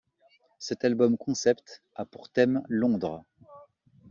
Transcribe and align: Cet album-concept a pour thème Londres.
Cet 0.57 0.83
album-concept 0.83 1.83
a 1.95 2.05
pour 2.05 2.27
thème 2.31 2.63
Londres. 2.69 3.23